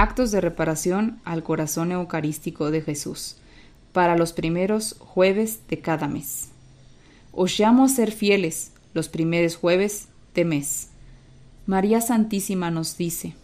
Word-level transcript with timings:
Actos 0.00 0.30
de 0.30 0.40
reparación 0.40 1.18
al 1.24 1.42
corazón 1.42 1.90
eucarístico 1.90 2.70
de 2.70 2.82
Jesús 2.82 3.34
para 3.92 4.16
los 4.16 4.32
primeros 4.32 4.94
jueves 5.00 5.62
de 5.68 5.80
cada 5.80 6.06
mes. 6.06 6.50
Os 7.32 7.58
llamo 7.58 7.84
a 7.84 7.88
ser 7.88 8.12
fieles 8.12 8.70
los 8.94 9.08
primeros 9.08 9.56
jueves 9.56 10.06
de 10.36 10.44
mes. 10.44 10.90
María 11.66 12.00
Santísima 12.00 12.70
nos 12.70 12.96
dice, 12.96 13.34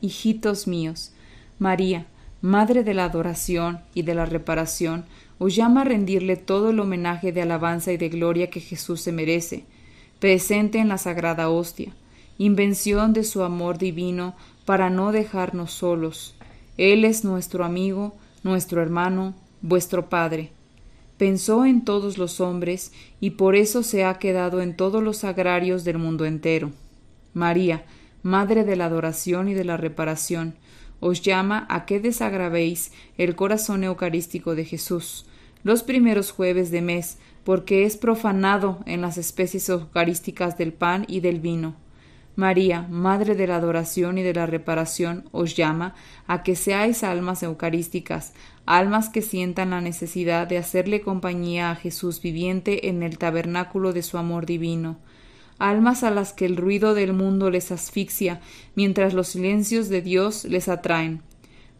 Hijitos 0.00 0.66
míos, 0.66 1.12
María, 1.58 2.06
Madre 2.40 2.84
de 2.84 2.94
la 2.94 3.04
adoración 3.04 3.80
y 3.92 4.00
de 4.00 4.14
la 4.14 4.24
reparación, 4.24 5.04
os 5.38 5.54
llama 5.54 5.82
a 5.82 5.84
rendirle 5.84 6.36
todo 6.36 6.70
el 6.70 6.80
homenaje 6.80 7.32
de 7.32 7.42
alabanza 7.42 7.92
y 7.92 7.98
de 7.98 8.08
gloria 8.08 8.48
que 8.48 8.60
Jesús 8.60 9.02
se 9.02 9.12
merece, 9.12 9.66
presente 10.20 10.78
en 10.78 10.88
la 10.88 10.96
sagrada 10.96 11.50
hostia, 11.50 11.92
invención 12.38 13.12
de 13.12 13.24
su 13.24 13.42
amor 13.42 13.76
divino 13.76 14.36
para 14.68 14.90
no 14.90 15.12
dejarnos 15.12 15.72
solos. 15.72 16.34
Él 16.76 17.06
es 17.06 17.24
nuestro 17.24 17.64
amigo, 17.64 18.14
nuestro 18.42 18.82
hermano, 18.82 19.32
vuestro 19.62 20.10
Padre. 20.10 20.50
Pensó 21.16 21.64
en 21.64 21.86
todos 21.86 22.18
los 22.18 22.38
hombres 22.42 22.92
y 23.18 23.30
por 23.30 23.56
eso 23.56 23.82
se 23.82 24.04
ha 24.04 24.18
quedado 24.18 24.60
en 24.60 24.76
todos 24.76 25.02
los 25.02 25.24
agrarios 25.24 25.84
del 25.84 25.96
mundo 25.96 26.26
entero. 26.26 26.70
María, 27.32 27.86
Madre 28.22 28.62
de 28.62 28.76
la 28.76 28.84
adoración 28.84 29.48
y 29.48 29.54
de 29.54 29.64
la 29.64 29.78
reparación, 29.78 30.54
os 31.00 31.22
llama 31.22 31.66
a 31.70 31.86
que 31.86 31.98
desagravéis 31.98 32.92
el 33.16 33.36
corazón 33.36 33.84
eucarístico 33.84 34.54
de 34.54 34.66
Jesús 34.66 35.24
los 35.64 35.82
primeros 35.82 36.30
jueves 36.30 36.70
de 36.70 36.82
mes, 36.82 37.16
porque 37.42 37.84
es 37.84 37.96
profanado 37.96 38.80
en 38.84 39.00
las 39.00 39.16
especies 39.16 39.66
eucarísticas 39.70 40.58
del 40.58 40.74
pan 40.74 41.06
y 41.08 41.20
del 41.20 41.40
vino. 41.40 41.74
María, 42.38 42.86
Madre 42.88 43.34
de 43.34 43.48
la 43.48 43.56
adoración 43.56 44.16
y 44.16 44.22
de 44.22 44.32
la 44.32 44.46
reparación, 44.46 45.28
os 45.32 45.56
llama 45.56 45.96
a 46.28 46.44
que 46.44 46.54
seáis 46.54 47.02
almas 47.02 47.42
eucarísticas, 47.42 48.32
almas 48.64 49.08
que 49.08 49.22
sientan 49.22 49.70
la 49.70 49.80
necesidad 49.80 50.46
de 50.46 50.56
hacerle 50.56 51.00
compañía 51.00 51.72
a 51.72 51.74
Jesús 51.74 52.22
viviente 52.22 52.90
en 52.90 53.02
el 53.02 53.18
tabernáculo 53.18 53.92
de 53.92 54.04
su 54.04 54.18
amor 54.18 54.46
divino, 54.46 55.00
almas 55.58 56.04
a 56.04 56.12
las 56.12 56.32
que 56.32 56.46
el 56.46 56.56
ruido 56.56 56.94
del 56.94 57.12
mundo 57.12 57.50
les 57.50 57.72
asfixia, 57.72 58.40
mientras 58.76 59.14
los 59.14 59.26
silencios 59.26 59.88
de 59.88 60.00
Dios 60.00 60.44
les 60.44 60.68
atraen. 60.68 61.22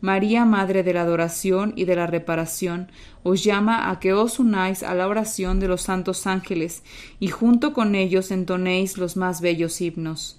María, 0.00 0.44
Madre 0.44 0.82
de 0.82 0.92
la 0.92 1.02
adoración 1.02 1.72
y 1.76 1.84
de 1.84 1.94
la 1.94 2.08
reparación, 2.08 2.90
os 3.22 3.44
llama 3.44 3.90
a 3.90 4.00
que 4.00 4.12
os 4.12 4.40
unáis 4.40 4.82
a 4.82 4.96
la 4.96 5.06
oración 5.06 5.60
de 5.60 5.68
los 5.68 5.82
santos 5.82 6.26
ángeles 6.26 6.82
y 7.20 7.28
junto 7.28 7.72
con 7.72 7.94
ellos 7.94 8.32
entonéis 8.32 8.98
los 8.98 9.16
más 9.16 9.40
bellos 9.40 9.80
himnos. 9.80 10.37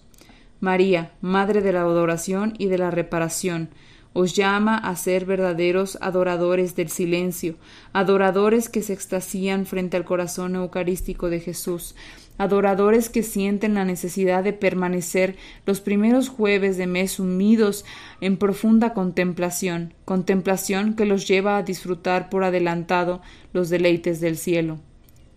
María, 0.59 1.11
Madre 1.21 1.61
de 1.61 1.71
la 1.71 1.81
adoración 1.81 2.53
y 2.57 2.67
de 2.67 2.77
la 2.77 2.91
reparación, 2.91 3.69
os 4.13 4.35
llama 4.35 4.77
a 4.77 4.95
ser 4.95 5.25
verdaderos 5.25 5.97
adoradores 6.01 6.75
del 6.75 6.89
silencio, 6.89 7.55
adoradores 7.93 8.67
que 8.67 8.81
se 8.81 8.93
extasían 8.93 9.65
frente 9.65 9.97
al 9.97 10.03
corazón 10.03 10.55
eucarístico 10.55 11.29
de 11.29 11.39
Jesús, 11.39 11.95
adoradores 12.37 13.09
que 13.09 13.21
sienten 13.21 13.75
la 13.75 13.85
necesidad 13.85 14.43
de 14.43 14.53
permanecer 14.53 15.35
los 15.65 15.79
primeros 15.79 16.29
jueves 16.29 16.77
de 16.77 16.87
mes 16.87 17.19
unidos 17.19 17.85
en 18.19 18.37
profunda 18.37 18.93
contemplación, 18.93 19.93
contemplación 20.05 20.95
que 20.95 21.05
los 21.05 21.27
lleva 21.27 21.57
a 21.57 21.63
disfrutar 21.63 22.29
por 22.29 22.43
adelantado 22.43 23.21
los 23.53 23.69
deleites 23.69 24.19
del 24.21 24.37
cielo. 24.37 24.79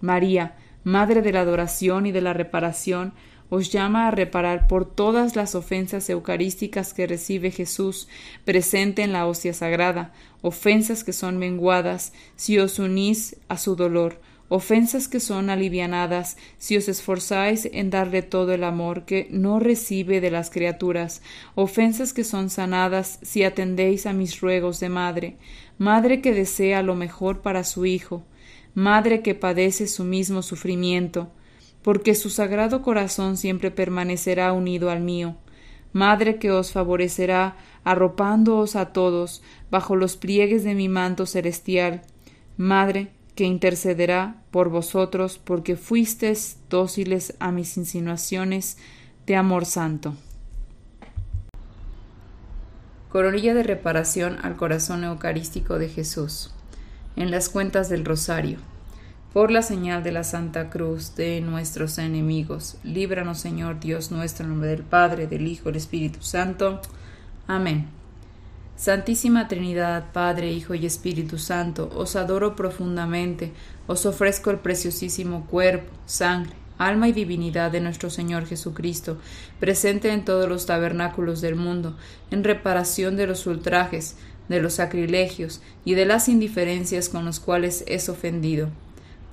María, 0.01 0.57
Madre 0.85 1.23
de 1.23 1.31
la 1.31 1.43
adoración 1.43 2.07
y 2.07 2.13
de 2.13 2.23
la 2.23 2.33
reparación, 2.33 3.13
os 3.55 3.71
llama 3.71 4.09
a 4.09 4.11
reparar 4.11 4.67
por 4.67 4.87
todas 4.87 5.37
las 5.37 5.55
ofensas 5.55 6.09
eucarísticas 6.09 6.95
que 6.95 7.07
recibe 7.07 7.51
Jesús 7.51 8.09
presente 8.47 9.03
en 9.03 9.13
la 9.13 9.27
hostia 9.27 9.53
sagrada, 9.53 10.15
ofensas 10.41 11.05
que 11.05 11.13
son 11.13 11.37
menguadas 11.37 12.15
si 12.35 12.59
os 12.59 12.79
unís 12.79 13.37
a 13.49 13.59
su 13.59 13.77
dolor, 13.77 14.23
ofensas 14.49 15.07
que 15.07 15.21
son 15.21 15.51
alivianadas 15.51 16.39
si 16.57 16.79
os 16.79 16.89
esforzáis 16.89 17.69
en 17.71 17.91
darle 17.91 18.23
todo 18.23 18.55
el 18.55 18.65
amor 18.65 19.05
que 19.05 19.29
no 19.31 19.61
recibe 19.61 20.23
de 20.23 20.31
las 20.31 20.49
criaturas, 20.49 21.21
ofensas 21.55 22.15
que 22.15 22.25
son 22.25 22.49
sanadas 22.49 23.19
si 23.21 23.45
atendéis 23.45 24.07
a 24.07 24.15
mis 24.15 24.41
ruegos 24.41 24.81
de 24.81 24.89
madre, 24.89 25.37
madre 25.77 26.23
que 26.23 26.33
desea 26.33 26.83
lo 26.83 26.95
mejor 26.95 27.43
para 27.43 27.65
su 27.65 27.85
hijo, 27.85 28.23
madre 28.73 29.21
que 29.21 29.35
padece 29.35 29.89
su 29.89 30.05
mismo 30.05 30.41
sufrimiento, 30.41 31.31
porque 31.83 32.15
su 32.15 32.31
sagrado 32.31 32.83
corazón 32.83 33.37
siempre 33.37 33.71
permanecerá 33.71 34.53
unido 34.53 34.91
al 34.91 35.01
mío. 35.01 35.37
Madre 35.93 36.39
que 36.39 36.51
os 36.51 36.73
favorecerá, 36.73 37.57
arropándoos 37.85 38.77
a 38.77 38.93
todos 38.93 39.43
bajo 39.71 39.97
los 39.97 40.17
pliegues 40.17 40.65
de 40.65 40.75
mi 40.75 40.89
manto 40.89 41.27
celestial. 41.27 42.03
Madre 42.57 43.11
que 43.35 43.45
intercederá 43.45 44.37
por 44.51 44.69
vosotros, 44.69 45.39
porque 45.43 45.77
fuisteis 45.77 46.59
dóciles 46.69 47.35
a 47.41 47.51
mis 47.51 47.77
insinuaciones 47.77 48.77
de 49.27 49.37
amor 49.37 49.65
santo. 49.65 50.15
Coronilla 53.09 53.55
de 53.55 53.63
reparación 53.63 54.39
al 54.43 54.57
corazón 54.57 55.05
eucarístico 55.05 55.79
de 55.79 55.89
Jesús. 55.89 56.55
En 57.17 57.31
las 57.31 57.49
cuentas 57.49 57.89
del 57.91 58.05
Rosario 58.05 58.59
por 59.33 59.51
la 59.51 59.63
señal 59.63 60.03
de 60.03 60.13
la 60.13 60.25
Santa 60.25 60.69
Cruz 60.69 61.17
de 61.17 61.41
nuestros 61.41 61.97
enemigos. 61.97 62.77
Líbranos, 62.85 63.41
Señor 63.41 63.81
Dios 63.81 64.11
nuestro, 64.11 64.45
en 64.45 64.51
nombre 64.51 64.69
del 64.69 64.83
Padre, 64.83 65.27
del 65.27 65.47
Hijo, 65.47 65.65
del 65.67 65.77
Espíritu 65.77 66.23
Santo. 66.23 66.83
Amén. 67.47 67.89
Santísima 68.77 69.49
Trinidad, 69.49 70.13
Padre, 70.13 70.53
Hijo 70.53 70.75
y 70.75 70.85
Espíritu 70.85 71.39
Santo, 71.39 71.91
os 71.95 72.15
adoro 72.15 72.57
profundamente, 72.57 73.53
os 73.87 74.05
ofrezco 74.05 74.51
el 74.51 74.59
preciosísimo 74.59 75.47
cuerpo, 75.47 75.91
sangre, 76.05 76.53
alma 76.77 77.09
y 77.09 77.13
divinidad 77.13 77.71
de 77.71 77.81
nuestro 77.81 78.11
Señor 78.11 78.45
Jesucristo, 78.47 79.19
presente 79.61 80.13
en 80.13 80.25
todos 80.27 80.49
los 80.49 80.67
tabernáculos 80.67 81.41
del 81.41 81.55
mundo, 81.55 81.97
en 82.31 82.45
reparación 82.45 83.17
de 83.17 83.27
los 83.27 83.47
ultrajes, 83.47 84.17
de 84.49 84.61
los 84.61 84.75
sacrilegios 84.75 85.63
y 85.85 85.95
de 85.95 86.05
las 86.05 86.29
indiferencias 86.29 87.09
con 87.09 87.25
los 87.25 87.41
cuales 87.41 87.85
es 87.87 88.09
ofendido 88.09 88.69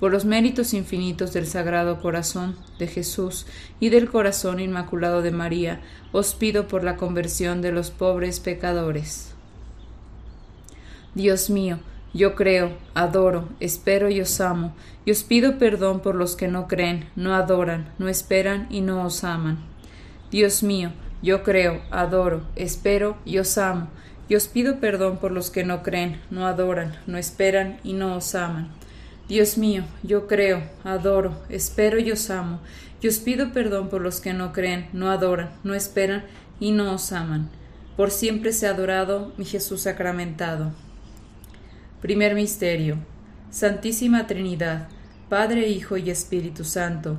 por 0.00 0.10
los 0.10 0.24
méritos 0.24 0.72
infinitos 0.72 1.34
del 1.34 1.46
Sagrado 1.46 2.00
Corazón 2.00 2.56
de 2.78 2.86
Jesús 2.86 3.46
y 3.78 3.90
del 3.90 4.08
Corazón 4.08 4.58
Inmaculado 4.58 5.20
de 5.20 5.30
María, 5.30 5.80
os 6.10 6.34
pido 6.34 6.66
por 6.66 6.82
la 6.82 6.96
conversión 6.96 7.60
de 7.60 7.70
los 7.70 7.90
pobres 7.90 8.40
pecadores. 8.40 9.34
Dios 11.14 11.50
mío, 11.50 11.78
yo 12.14 12.34
creo, 12.34 12.72
adoro, 12.94 13.48
espero 13.60 14.08
y 14.08 14.20
os 14.20 14.40
amo, 14.40 14.74
y 15.04 15.10
os 15.10 15.22
pido 15.22 15.58
perdón 15.58 16.00
por 16.00 16.14
los 16.14 16.34
que 16.34 16.48
no 16.48 16.66
creen, 16.66 17.08
no 17.14 17.34
adoran, 17.34 17.92
no 17.98 18.08
esperan 18.08 18.66
y 18.70 18.80
no 18.80 19.04
os 19.04 19.22
aman. 19.22 19.58
Dios 20.30 20.62
mío, 20.62 20.92
yo 21.22 21.42
creo, 21.42 21.82
adoro, 21.90 22.42
espero 22.56 23.18
y 23.26 23.38
os 23.38 23.58
amo, 23.58 23.88
y 24.28 24.34
os 24.34 24.48
pido 24.48 24.80
perdón 24.80 25.18
por 25.18 25.30
los 25.30 25.50
que 25.50 25.64
no 25.64 25.82
creen, 25.82 26.20
no 26.30 26.46
adoran, 26.46 26.96
no 27.06 27.18
esperan 27.18 27.78
y 27.84 27.92
no 27.92 28.16
os 28.16 28.34
aman. 28.34 28.79
Dios 29.30 29.58
mío, 29.58 29.84
yo 30.02 30.26
creo, 30.26 30.60
adoro, 30.82 31.40
espero 31.48 32.00
y 32.00 32.10
os 32.10 32.30
amo, 32.30 32.58
y 33.00 33.06
os 33.06 33.18
pido 33.18 33.52
perdón 33.52 33.88
por 33.88 34.00
los 34.00 34.20
que 34.20 34.32
no 34.32 34.52
creen, 34.52 34.88
no 34.92 35.08
adoran, 35.08 35.50
no 35.62 35.72
esperan 35.74 36.24
y 36.58 36.72
no 36.72 36.92
os 36.92 37.12
aman. 37.12 37.48
Por 37.96 38.10
siempre 38.10 38.52
sea 38.52 38.70
adorado 38.70 39.32
mi 39.36 39.44
Jesús 39.44 39.82
sacramentado. 39.82 40.72
Primer 42.00 42.34
Misterio. 42.34 42.96
Santísima 43.52 44.26
Trinidad, 44.26 44.88
Padre, 45.28 45.68
Hijo 45.68 45.96
y 45.96 46.10
Espíritu 46.10 46.64
Santo. 46.64 47.16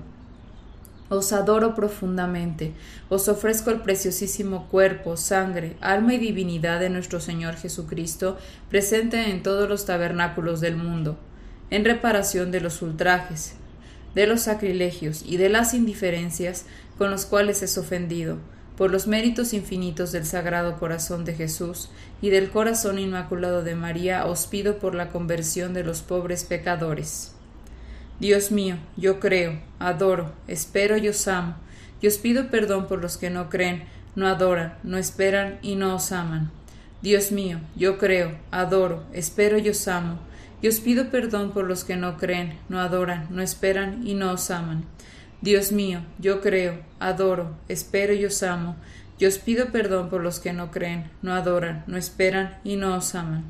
Os 1.07 1.31
adoro 1.31 1.75
profundamente, 1.75 2.73
os 3.07 3.29
ofrezco 3.29 3.69
el 3.69 3.79
preciosísimo 3.79 4.67
cuerpo, 4.67 5.15
sangre, 5.15 5.77
alma 5.79 6.15
y 6.15 6.17
divinidad 6.17 6.81
de 6.81 6.89
nuestro 6.89 7.21
Señor 7.21 7.55
Jesucristo, 7.55 8.37
presente 8.67 9.29
en 9.29 9.43
todos 9.43 9.69
los 9.69 9.85
tabernáculos 9.85 10.59
del 10.59 10.75
mundo 10.75 11.17
en 11.71 11.83
reparación 11.85 12.51
de 12.51 12.61
los 12.61 12.81
ultrajes, 12.83 13.55
de 14.13 14.27
los 14.27 14.41
sacrilegios 14.41 15.23
y 15.25 15.37
de 15.37 15.49
las 15.49 15.73
indiferencias 15.73 16.65
con 16.97 17.09
los 17.09 17.25
cuales 17.25 17.63
es 17.63 17.77
ofendido, 17.77 18.37
por 18.77 18.91
los 18.91 19.07
méritos 19.07 19.53
infinitos 19.53 20.11
del 20.11 20.25
Sagrado 20.25 20.77
Corazón 20.77 21.25
de 21.25 21.33
Jesús 21.33 21.89
y 22.21 22.29
del 22.29 22.49
Corazón 22.49 22.99
Inmaculado 22.99 23.63
de 23.63 23.75
María, 23.75 24.25
os 24.25 24.47
pido 24.47 24.79
por 24.79 24.95
la 24.95 25.09
conversión 25.09 25.73
de 25.73 25.83
los 25.83 26.01
pobres 26.01 26.43
pecadores. 26.43 27.33
Dios 28.19 28.51
mío, 28.51 28.77
yo 28.97 29.19
creo, 29.19 29.59
adoro, 29.79 30.31
espero 30.47 30.97
y 30.97 31.07
os 31.07 31.27
amo, 31.27 31.55
y 32.01 32.07
os 32.07 32.17
pido 32.17 32.49
perdón 32.49 32.87
por 32.87 33.01
los 33.01 33.17
que 33.17 33.29
no 33.29 33.49
creen, 33.49 33.83
no 34.15 34.27
adoran, 34.27 34.77
no 34.83 34.97
esperan 34.97 35.59
y 35.61 35.75
no 35.75 35.95
os 35.95 36.11
aman. 36.11 36.51
Dios 37.01 37.31
mío, 37.31 37.59
yo 37.75 37.97
creo, 37.97 38.37
adoro, 38.51 39.03
espero 39.13 39.57
y 39.57 39.69
os 39.69 39.87
amo, 39.87 40.19
y 40.61 40.67
os 40.67 40.79
pido 40.79 41.09
perdón 41.09 41.51
por 41.51 41.65
los 41.65 41.83
que 41.83 41.95
no 41.95 42.17
creen, 42.17 42.59
no 42.69 42.79
adoran, 42.79 43.27
no 43.29 43.41
esperan 43.41 44.05
y 44.07 44.13
no 44.13 44.31
os 44.31 44.51
aman. 44.51 44.85
Dios 45.41 45.71
mío, 45.71 46.01
yo 46.19 46.39
creo, 46.41 46.79
adoro, 46.99 47.55
espero 47.67 48.13
y 48.13 48.25
os 48.25 48.43
amo, 48.43 48.75
y 49.17 49.25
os 49.25 49.39
pido 49.39 49.71
perdón 49.71 50.09
por 50.09 50.21
los 50.21 50.39
que 50.39 50.53
no 50.53 50.71
creen, 50.71 51.09
no 51.21 51.33
adoran, 51.33 51.83
no 51.87 51.97
esperan 51.97 52.59
y 52.63 52.75
no 52.75 52.95
os 52.95 53.15
aman. 53.15 53.43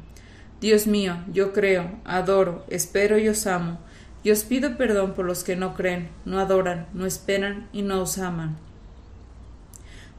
Dios 0.62 0.88
mío, 0.88 1.18
yo 1.32 1.54
creo, 1.54 2.00
adoro, 2.06 2.66
espero 2.70 3.18
y 3.18 3.28
os 3.28 3.46
amo, 3.48 3.80
y 4.24 4.32
os 4.32 4.44
pido 4.44 4.78
perdón 4.78 5.14
por 5.14 5.26
los 5.26 5.44
que 5.44 5.56
no 5.56 5.74
creen, 5.74 6.10
no 6.26 6.40
adoran, 6.40 6.88
no 6.94 7.06
esperan 7.06 7.68
y 7.74 7.82
no 7.82 8.02
os 8.02 8.18
aman. 8.20 8.58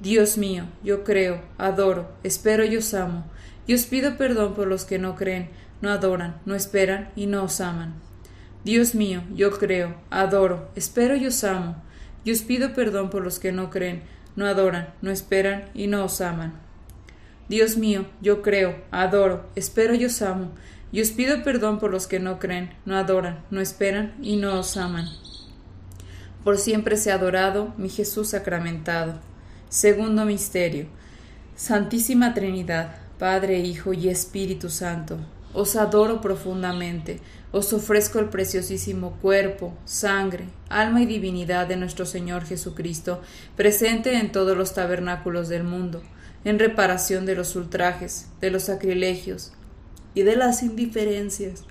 Dios 0.00 0.38
mío, 0.38 0.64
yo 0.82 1.04
creo, 1.04 1.42
adoro, 1.58 2.08
espero 2.22 2.64
y 2.64 2.74
os 2.74 2.94
amo, 2.94 3.26
y 3.66 3.74
os 3.74 3.84
pido 3.84 4.16
perdón 4.16 4.54
por 4.54 4.66
los 4.66 4.86
que 4.86 4.98
no 4.98 5.14
creen, 5.14 5.50
no 5.82 5.90
adoran, 5.90 6.40
no 6.46 6.54
esperan 6.54 7.10
y 7.16 7.26
no 7.26 7.44
os 7.44 7.60
aman. 7.60 7.94
Dios 8.64 8.94
mío, 8.94 9.22
yo 9.34 9.50
creo, 9.50 9.94
adoro, 10.08 10.70
espero 10.74 11.16
y 11.16 11.26
os 11.26 11.44
amo, 11.44 11.82
y 12.24 12.32
os 12.32 12.40
pido 12.40 12.72
perdón 12.72 13.10
por 13.10 13.22
los 13.22 13.38
que 13.38 13.52
no 13.52 13.68
creen, 13.68 14.02
no 14.36 14.46
adoran, 14.46 14.94
no 15.02 15.10
esperan 15.10 15.66
y 15.74 15.86
no 15.86 16.04
os 16.06 16.22
aman. 16.22 16.54
Dios 17.50 17.76
mío, 17.76 18.06
yo 18.22 18.40
creo, 18.40 18.76
adoro, 18.90 19.50
espero 19.54 19.94
y 19.94 20.06
os 20.06 20.22
amo, 20.22 20.52
y 20.92 21.02
os 21.02 21.10
pido 21.10 21.42
perdón 21.42 21.78
por 21.78 21.90
los 21.90 22.06
que 22.06 22.20
no 22.20 22.38
creen, 22.38 22.70
no 22.86 22.96
adoran, 22.96 23.44
no 23.50 23.60
esperan 23.60 24.14
y 24.22 24.36
no 24.36 24.58
os 24.58 24.78
aman. 24.78 25.06
Por 26.42 26.56
siempre 26.56 26.96
sea 26.96 27.16
adorado 27.16 27.74
mi 27.76 27.90
Jesús 27.90 28.30
sacramentado. 28.30 29.20
Segundo 29.70 30.26
misterio. 30.26 30.86
Santísima 31.54 32.34
Trinidad, 32.34 32.96
Padre, 33.18 33.60
Hijo 33.60 33.92
y 33.92 34.08
Espíritu 34.08 34.68
Santo, 34.68 35.18
os 35.54 35.76
adoro 35.76 36.20
profundamente 36.20 37.20
os 37.52 37.72
ofrezco 37.72 38.18
el 38.18 38.28
preciosísimo 38.28 39.18
cuerpo, 39.22 39.76
sangre, 39.84 40.44
alma 40.68 41.02
y 41.02 41.06
divinidad 41.06 41.66
de 41.66 41.76
nuestro 41.76 42.06
Señor 42.06 42.44
Jesucristo, 42.44 43.22
presente 43.56 44.14
en 44.14 44.30
todos 44.30 44.56
los 44.56 44.74
tabernáculos 44.74 45.48
del 45.48 45.64
mundo, 45.64 46.02
en 46.44 46.58
reparación 46.58 47.26
de 47.26 47.34
los 47.34 47.56
ultrajes, 47.56 48.28
de 48.40 48.50
los 48.50 48.64
sacrilegios 48.64 49.52
y 50.14 50.22
de 50.22 50.36
las 50.36 50.62
indiferencias 50.62 51.64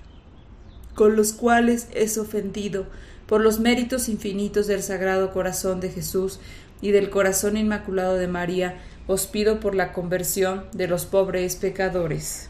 con 0.94 1.16
los 1.16 1.32
cuales 1.32 1.88
es 1.94 2.18
ofendido 2.18 2.86
por 3.26 3.40
los 3.40 3.60
méritos 3.60 4.08
infinitos 4.08 4.66
del 4.66 4.82
Sagrado 4.82 5.30
Corazón 5.32 5.80
de 5.80 5.88
Jesús 5.88 6.40
y 6.80 6.90
del 6.90 7.10
Corazón 7.10 7.56
Inmaculado 7.56 8.16
de 8.16 8.28
María, 8.28 8.78
os 9.06 9.26
pido 9.26 9.60
por 9.60 9.74
la 9.74 9.92
conversión 9.92 10.66
de 10.72 10.88
los 10.88 11.06
pobres 11.06 11.56
pecadores. 11.56 12.48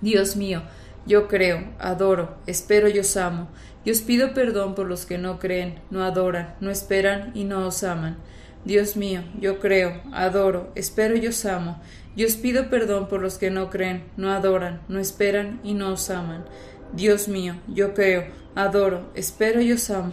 Dios 0.00 0.36
mío, 0.36 0.62
yo 1.06 1.26
creo, 1.26 1.64
adoro, 1.78 2.36
espero 2.46 2.88
y 2.88 2.98
os 2.98 3.16
amo, 3.16 3.48
y 3.84 3.90
os 3.90 4.00
pido 4.00 4.34
perdón 4.34 4.74
por 4.74 4.86
los 4.86 5.06
que 5.06 5.18
no 5.18 5.38
creen, 5.38 5.80
no 5.90 6.04
adoran, 6.04 6.54
no 6.60 6.70
esperan 6.70 7.32
y 7.34 7.44
no 7.44 7.66
os 7.66 7.82
aman. 7.82 8.18
Dios 8.64 8.96
mío, 8.96 9.22
yo 9.40 9.58
creo, 9.58 10.00
adoro, 10.12 10.70
espero 10.76 11.16
y 11.16 11.26
os 11.26 11.44
amo, 11.44 11.80
y 12.14 12.24
os 12.24 12.36
pido 12.36 12.70
perdón 12.70 13.08
por 13.08 13.20
los 13.20 13.38
que 13.38 13.50
no 13.50 13.70
creen, 13.70 14.04
no 14.16 14.30
adoran, 14.30 14.82
no 14.88 15.00
esperan 15.00 15.60
y 15.64 15.74
no 15.74 15.92
os 15.92 16.10
aman. 16.10 16.44
Dios 16.92 17.26
mío, 17.26 17.56
yo 17.66 17.94
creo, 17.94 18.26
adoro, 18.54 19.10
espero 19.14 19.60
y 19.60 19.72
os 19.72 19.90
amo, 19.90 20.12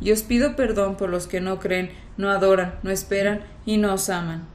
y 0.00 0.12
os 0.12 0.22
pido 0.22 0.56
perdón 0.56 0.96
por 0.96 1.10
los 1.10 1.26
que 1.26 1.40
no 1.40 1.58
creen, 1.58 1.90
no 2.16 2.30
adoran, 2.30 2.74
no 2.82 2.90
esperan 2.90 3.42
y 3.66 3.78
no 3.78 3.94
os 3.94 4.08
aman. 4.10 4.46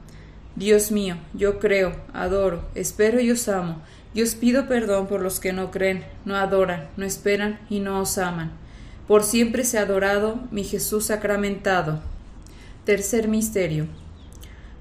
Dios 0.56 0.90
mío, 0.90 1.16
yo 1.32 1.58
creo, 1.58 1.96
adoro, 2.12 2.64
espero 2.74 3.20
y 3.20 3.30
os 3.30 3.48
amo, 3.48 3.82
y 4.14 4.22
os 4.22 4.34
pido 4.36 4.68
perdón 4.68 5.08
por 5.08 5.20
los 5.20 5.40
que 5.40 5.52
no 5.52 5.70
creen, 5.70 6.04
no 6.24 6.36
adoran, 6.36 6.88
no 6.96 7.04
esperan 7.04 7.58
y 7.68 7.80
no 7.80 8.00
os 8.00 8.18
aman. 8.18 8.52
Por 9.08 9.24
siempre 9.24 9.64
sea 9.64 9.82
adorado 9.82 10.40
mi 10.50 10.64
Jesús 10.64 11.06
sacramentado. 11.06 12.00
Tercer 12.84 13.28
misterio. 13.28 13.86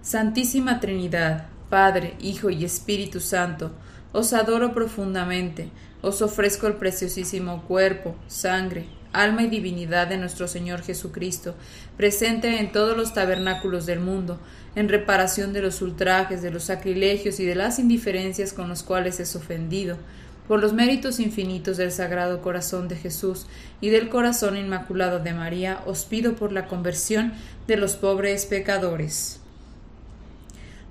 Santísima 0.01 0.79
Trinidad, 0.79 1.47
Padre, 1.69 2.15
Hijo 2.19 2.49
y 2.49 2.63
Espíritu 2.63 3.19
Santo, 3.19 3.71
os 4.11 4.33
adoro 4.33 4.73
profundamente, 4.73 5.69
os 6.01 6.21
ofrezco 6.21 6.67
el 6.67 6.75
preciosísimo 6.75 7.63
cuerpo, 7.63 8.15
sangre, 8.27 8.85
alma 9.13 9.43
y 9.43 9.47
divinidad 9.47 10.07
de 10.07 10.17
nuestro 10.17 10.47
Señor 10.47 10.81
Jesucristo, 10.81 11.55
presente 11.95 12.59
en 12.59 12.71
todos 12.71 12.97
los 12.97 13.13
tabernáculos 13.13 13.85
del 13.85 13.99
mundo, 13.99 14.39
en 14.75 14.89
reparación 14.89 15.53
de 15.53 15.61
los 15.61 15.81
ultrajes, 15.81 16.41
de 16.41 16.51
los 16.51 16.63
sacrilegios 16.63 17.39
y 17.39 17.45
de 17.45 17.55
las 17.55 17.79
indiferencias 17.79 18.51
con 18.51 18.67
los 18.67 18.83
cuales 18.83 19.19
es 19.19 19.35
ofendido, 19.35 19.97
por 20.47 20.59
los 20.59 20.73
méritos 20.73 21.19
infinitos 21.19 21.77
del 21.77 21.91
Sagrado 21.91 22.41
Corazón 22.41 22.87
de 22.87 22.97
Jesús 22.97 23.45
y 23.79 23.89
del 23.89 24.09
Corazón 24.09 24.57
Inmaculado 24.57 25.19
de 25.19 25.33
María, 25.33 25.81
os 25.85 26.05
pido 26.05 26.35
por 26.35 26.51
la 26.51 26.67
conversión 26.67 27.33
de 27.67 27.77
los 27.77 27.95
pobres 27.95 28.45
pecadores. 28.45 29.42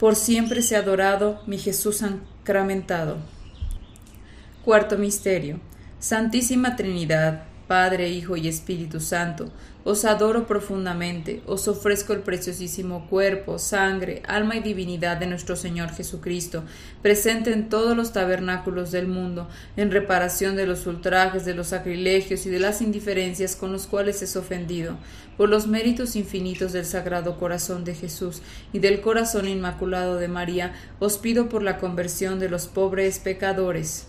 Por 0.00 0.16
siempre 0.16 0.62
sea 0.62 0.78
adorado 0.78 1.42
mi 1.46 1.58
Jesús 1.58 1.98
sacramentado. 1.98 3.18
Cuarto 4.64 4.96
Misterio. 4.96 5.60
Santísima 5.98 6.74
Trinidad, 6.74 7.44
Padre, 7.70 8.08
Hijo 8.08 8.36
y 8.36 8.48
Espíritu 8.48 8.98
Santo, 8.98 9.48
os 9.84 10.04
adoro 10.04 10.44
profundamente, 10.48 11.40
os 11.46 11.68
ofrezco 11.68 12.12
el 12.12 12.18
preciosísimo 12.18 13.06
cuerpo, 13.08 13.60
sangre, 13.60 14.24
alma 14.26 14.56
y 14.56 14.60
divinidad 14.60 15.18
de 15.18 15.28
nuestro 15.28 15.54
Señor 15.54 15.90
Jesucristo, 15.90 16.64
presente 17.00 17.52
en 17.52 17.68
todos 17.68 17.96
los 17.96 18.12
tabernáculos 18.12 18.90
del 18.90 19.06
mundo, 19.06 19.48
en 19.76 19.92
reparación 19.92 20.56
de 20.56 20.66
los 20.66 20.84
ultrajes, 20.88 21.44
de 21.44 21.54
los 21.54 21.68
sacrilegios 21.68 22.44
y 22.44 22.50
de 22.50 22.58
las 22.58 22.82
indiferencias 22.82 23.54
con 23.54 23.70
los 23.70 23.86
cuales 23.86 24.20
es 24.20 24.34
ofendido, 24.34 24.96
por 25.36 25.48
los 25.48 25.68
méritos 25.68 26.16
infinitos 26.16 26.72
del 26.72 26.86
Sagrado 26.86 27.38
Corazón 27.38 27.84
de 27.84 27.94
Jesús 27.94 28.42
y 28.72 28.80
del 28.80 29.00
Corazón 29.00 29.46
Inmaculado 29.46 30.16
de 30.16 30.26
María, 30.26 30.74
os 30.98 31.18
pido 31.18 31.48
por 31.48 31.62
la 31.62 31.78
conversión 31.78 32.40
de 32.40 32.48
los 32.48 32.66
pobres 32.66 33.20
pecadores. 33.20 34.08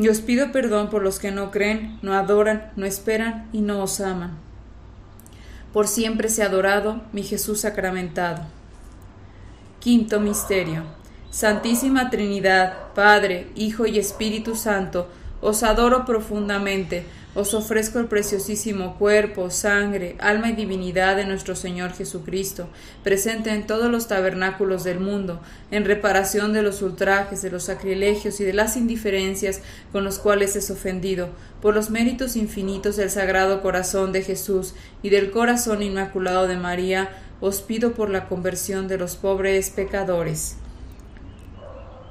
y 0.00 0.08
os 0.08 0.22
pido 0.22 0.50
perdón 0.50 0.88
por 0.88 1.02
los 1.02 1.18
que 1.18 1.30
no 1.30 1.50
creen, 1.50 1.98
no 2.00 2.14
adoran, 2.14 2.70
no 2.74 2.86
esperan 2.86 3.50
y 3.52 3.60
no 3.60 3.82
os 3.82 4.00
aman. 4.00 4.30
Por 5.74 5.88
siempre 5.88 6.30
sea 6.30 6.46
adorado 6.46 7.02
mi 7.12 7.22
Jesús 7.22 7.60
sacramentado. 7.60 8.44
Quinto 9.78 10.18
Misterio. 10.18 10.84
Santísima 11.30 12.08
Trinidad, 12.08 12.94
Padre, 12.94 13.48
Hijo 13.54 13.84
y 13.84 13.98
Espíritu 13.98 14.56
Santo, 14.56 15.06
os 15.42 15.62
adoro 15.62 16.06
profundamente 16.06 17.04
os 17.34 17.54
ofrezco 17.54 18.00
el 18.00 18.06
preciosísimo 18.06 18.96
cuerpo, 18.96 19.50
sangre, 19.50 20.16
alma 20.18 20.50
y 20.50 20.52
divinidad 20.52 21.16
de 21.16 21.24
nuestro 21.24 21.54
Señor 21.54 21.92
Jesucristo, 21.92 22.68
presente 23.04 23.50
en 23.50 23.66
todos 23.66 23.90
los 23.90 24.08
tabernáculos 24.08 24.82
del 24.82 24.98
mundo, 24.98 25.40
en 25.70 25.84
reparación 25.84 26.52
de 26.52 26.62
los 26.62 26.82
ultrajes, 26.82 27.40
de 27.42 27.50
los 27.50 27.64
sacrilegios 27.64 28.40
y 28.40 28.44
de 28.44 28.52
las 28.52 28.76
indiferencias 28.76 29.60
con 29.92 30.02
los 30.02 30.18
cuales 30.18 30.56
es 30.56 30.70
ofendido, 30.70 31.28
por 31.62 31.74
los 31.74 31.90
méritos 31.90 32.34
infinitos 32.34 32.96
del 32.96 33.10
Sagrado 33.10 33.62
Corazón 33.62 34.12
de 34.12 34.22
Jesús 34.22 34.74
y 35.02 35.10
del 35.10 35.30
Corazón 35.30 35.82
Inmaculado 35.82 36.48
de 36.48 36.56
María, 36.56 37.10
os 37.40 37.62
pido 37.62 37.92
por 37.92 38.10
la 38.10 38.28
conversión 38.28 38.88
de 38.88 38.98
los 38.98 39.16
pobres 39.16 39.70
pecadores. 39.70 40.56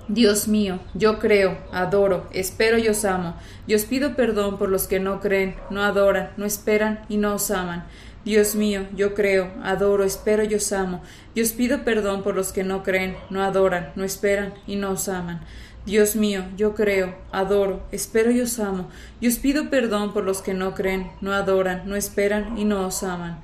Dios 0.10 0.48
mío, 0.48 0.80
yo 0.96 1.20
creo, 1.20 1.60
adoro, 1.72 2.28
espero 2.32 2.80
y 2.80 2.88
os 2.88 3.06
amo, 3.06 3.36
y 3.68 3.76
os 3.76 3.86
pido 3.86 4.16
perdón 4.16 4.58
por 4.58 4.68
los 4.68 4.88
que 4.88 5.00
no 5.00 5.20
creen, 5.20 5.56
no 5.70 5.84
adoran, 5.84 6.32
no 6.36 6.48
esperan 6.48 7.02
y 7.10 7.18
no 7.18 7.36
os 7.36 7.52
aman. 7.52 7.86
Dios 8.26 8.56
mío, 8.56 8.88
yo 8.96 9.14
creo, 9.14 9.52
adoro, 9.62 10.04
espero 10.04 10.44
y 10.44 10.56
os 10.56 10.74
amo, 10.74 11.04
y 11.36 11.42
os 11.42 11.52
pido 11.52 11.84
perdón 11.84 12.24
por 12.24 12.36
los 12.36 12.52
que 12.52 12.64
no 12.64 12.82
creen, 12.82 13.18
no 13.30 13.44
adoran, 13.44 13.92
no 13.96 14.04
esperan 14.04 14.56
y 14.66 14.78
no 14.78 14.94
os 14.94 15.08
aman. 15.08 15.42
Dios 15.86 16.16
mío, 16.16 16.44
yo 16.58 16.74
creo, 16.74 17.14
adoro, 17.32 17.84
espero 17.92 18.32
y 18.32 18.42
os 18.42 18.60
amo, 18.60 18.90
y 19.22 19.28
os 19.28 19.38
pido 19.38 19.70
perdón 19.70 20.12
por 20.12 20.24
los 20.24 20.42
que 20.42 20.56
no 20.56 20.74
creen, 20.74 21.12
no 21.22 21.34
adoran, 21.34 21.88
no 21.88 21.96
esperan 21.96 22.58
y 22.58 22.66
no 22.66 22.88
os 22.88 23.04
aman. 23.04 23.44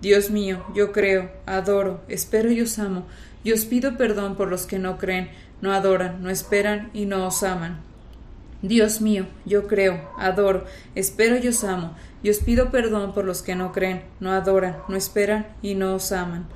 Dios 0.00 0.30
mío, 0.30 0.64
yo 0.74 0.92
creo, 0.92 1.30
adoro, 1.46 2.00
espero 2.08 2.50
y 2.50 2.60
os 2.60 2.78
amo, 2.78 3.06
y 3.44 3.52
os 3.52 3.64
pido 3.64 3.96
perdón 3.96 4.36
por 4.36 4.48
los 4.48 4.66
que 4.66 4.78
no 4.78 4.98
creen, 4.98 5.30
no 5.62 5.72
adoran, 5.72 6.22
no 6.22 6.30
esperan 6.30 6.90
y 6.92 7.06
no 7.06 7.26
os 7.26 7.42
aman. 7.42 7.80
Dios 8.62 9.00
mío, 9.00 9.26
yo 9.44 9.66
creo, 9.66 10.10
adoro, 10.18 10.64
espero 10.94 11.38
y 11.38 11.48
os 11.48 11.64
amo, 11.64 11.94
y 12.22 12.30
os 12.30 12.38
pido 12.38 12.70
perdón 12.70 13.14
por 13.14 13.24
los 13.24 13.42
que 13.42 13.54
no 13.54 13.72
creen, 13.72 14.02
no 14.20 14.32
adoran, 14.32 14.78
no 14.88 14.96
esperan 14.96 15.46
y 15.62 15.74
no 15.74 15.94
os 15.94 16.12
aman. 16.12 16.46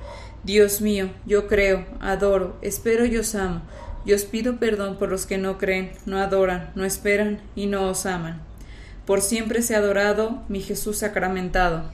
Dios 0.43 0.81
mío, 0.81 1.09
yo 1.25 1.47
creo, 1.47 1.85
adoro, 1.99 2.57
espero 2.61 3.05
y 3.05 3.17
os 3.17 3.35
amo, 3.35 3.61
y 4.05 4.13
os 4.13 4.25
pido 4.25 4.57
perdón 4.57 4.97
por 4.97 5.09
los 5.09 5.25
que 5.25 5.37
no 5.37 5.57
creen, 5.57 5.93
no 6.05 6.17
adoran, 6.17 6.71
no 6.75 6.85
esperan 6.85 7.39
y 7.55 7.67
no 7.67 7.87
os 7.87 8.05
aman. 8.05 8.41
Por 9.05 9.21
siempre 9.21 9.61
sea 9.61 9.77
adorado 9.77 10.41
mi 10.47 10.61
Jesús 10.61 10.97
sacramentado. 10.99 11.91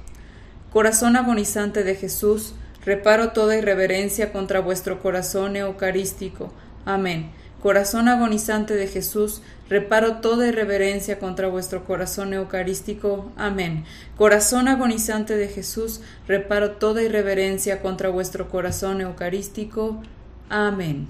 Corazón 0.77 1.15
agonizante 1.15 1.83
de 1.83 1.95
Jesús, 1.95 2.53
reparo 2.85 3.31
toda 3.31 3.57
irreverencia 3.57 4.31
contra 4.31 4.59
vuestro 4.59 5.01
corazón 5.01 5.55
eucarístico. 5.55 6.53
Amén. 6.85 7.31
Corazón 7.63 8.07
agonizante 8.07 8.75
de 8.75 8.85
Jesús, 8.85 9.41
reparo 9.69 10.17
toda 10.17 10.47
irreverencia 10.47 11.17
contra 11.17 11.47
vuestro 11.47 11.83
corazón 11.83 12.31
eucarístico. 12.31 13.31
Amén. 13.37 13.85
Corazón 14.17 14.67
agonizante 14.67 15.35
de 15.35 15.47
Jesús, 15.47 16.01
reparo 16.27 16.73
toda 16.73 17.01
irreverencia 17.01 17.81
contra 17.81 18.09
vuestro 18.09 18.47
corazón 18.47 19.01
eucarístico. 19.01 20.03
Amén. 20.47 21.07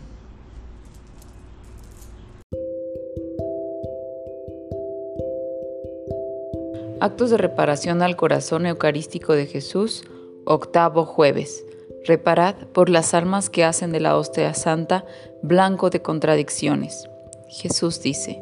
Actos 7.00 7.30
de 7.30 7.38
reparación 7.38 8.02
al 8.02 8.16
corazón 8.16 8.66
eucarístico 8.66 9.34
de 9.34 9.46
Jesús, 9.46 10.04
octavo 10.46 11.06
jueves. 11.06 11.64
Reparad 12.06 12.56
por 12.74 12.90
las 12.90 13.14
almas 13.14 13.52
que 13.52 13.64
hacen 13.64 13.92
de 13.92 14.00
la 14.00 14.18
hostia 14.18 14.52
santa 14.56 15.06
blanco 15.44 15.92
de 15.92 16.02
contradicciones. 16.02 17.08
Jesús 17.50 18.02
dice, 18.02 18.42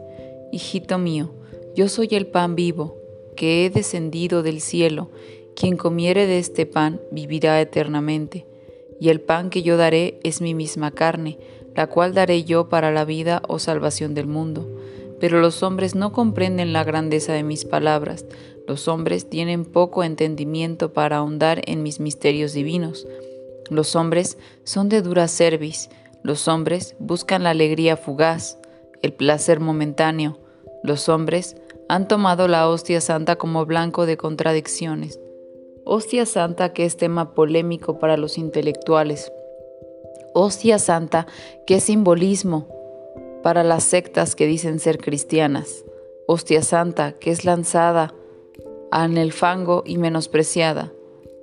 Hijito 0.53 0.97
mío, 0.97 1.33
yo 1.75 1.89
soy 1.89 2.07
el 2.11 2.27
pan 2.27 2.55
vivo, 2.55 2.97
que 3.35 3.65
he 3.65 3.69
descendido 3.69 4.41
del 4.41 4.61
cielo, 4.61 5.11
quien 5.53 5.75
comiere 5.75 6.25
de 6.25 6.39
este 6.39 6.65
pan 6.65 7.01
vivirá 7.11 7.59
eternamente, 7.59 8.45
y 9.01 9.09
el 9.09 9.19
pan 9.19 9.49
que 9.49 9.63
yo 9.63 9.75
daré 9.75 10.17
es 10.23 10.39
mi 10.39 10.53
misma 10.53 10.91
carne, 10.91 11.39
la 11.75 11.87
cual 11.87 12.13
daré 12.13 12.45
yo 12.45 12.69
para 12.69 12.91
la 12.91 13.03
vida 13.03 13.41
o 13.49 13.59
salvación 13.59 14.13
del 14.13 14.27
mundo. 14.27 14.65
Pero 15.19 15.39
los 15.39 15.63
hombres 15.63 15.95
no 15.95 16.11
comprenden 16.11 16.73
la 16.73 16.83
grandeza 16.83 17.33
de 17.33 17.43
mis 17.43 17.65
palabras, 17.65 18.25
los 18.67 18.87
hombres 18.87 19.29
tienen 19.29 19.63
poco 19.63 20.03
entendimiento 20.03 20.91
para 20.91 21.17
ahondar 21.17 21.61
en 21.65 21.83
mis 21.83 21.99
misterios 21.99 22.53
divinos. 22.53 23.07
Los 23.69 23.95
hombres 23.95 24.37
son 24.63 24.89
de 24.89 25.01
dura 25.01 25.27
cerviz, 25.27 25.89
los 26.23 26.47
hombres 26.47 26.95
buscan 26.99 27.43
la 27.43 27.51
alegría 27.51 27.97
fugaz, 27.97 28.57
el 29.03 29.13
placer 29.13 29.59
momentáneo. 29.59 30.39
Los 30.83 31.09
hombres 31.09 31.55
han 31.87 32.07
tomado 32.07 32.47
la 32.47 32.67
hostia 32.67 33.01
santa 33.01 33.35
como 33.35 33.65
blanco 33.65 34.07
de 34.07 34.17
contradicciones. 34.17 35.19
Hostia 35.83 36.25
santa 36.25 36.73
que 36.73 36.85
es 36.85 36.97
tema 36.97 37.35
polémico 37.35 37.99
para 37.99 38.17
los 38.17 38.39
intelectuales. 38.39 39.31
Hostia 40.33 40.79
santa 40.79 41.27
que 41.67 41.75
es 41.75 41.83
simbolismo 41.83 42.74
para 43.45 43.63
las 43.63 43.83
sectas 43.83 44.35
que 44.35 44.47
dicen 44.47 44.79
ser 44.79 44.97
cristianas. 44.97 45.85
Hostia 46.25 46.63
santa 46.63 47.11
que 47.11 47.29
es 47.29 47.45
lanzada 47.45 48.11
en 48.91 49.19
el 49.19 49.31
fango 49.33 49.83
y 49.85 49.99
menospreciada. 49.99 50.91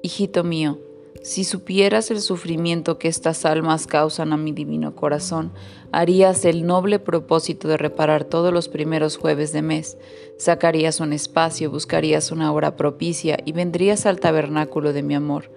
Hijito 0.03 0.43
mío, 0.43 0.81
si 1.23 1.45
supieras 1.45 2.11
el 2.11 2.21
sufrimiento 2.21 2.99
que 2.99 3.07
estas 3.07 3.45
almas 3.45 3.87
causan 3.87 4.33
a 4.33 4.37
mi 4.37 4.51
divino 4.51 4.97
corazón, 4.97 5.53
harías 5.93 6.45
el 6.45 6.67
noble 6.67 6.99
propósito 6.99 7.69
de 7.69 7.77
reparar 7.77 8.25
todos 8.25 8.53
los 8.53 8.69
primeros 8.69 9.17
jueves 9.17 9.53
de 9.53 9.63
mes, 9.63 9.97
sacarías 10.39 10.99
un 10.99 11.13
espacio, 11.13 11.71
buscarías 11.71 12.33
una 12.33 12.53
hora 12.53 12.75
propicia 12.75 13.39
y 13.45 13.53
vendrías 13.53 14.07
al 14.07 14.19
tabernáculo 14.19 14.93
de 14.93 15.05
mi 15.05 15.15
amor. 15.15 15.53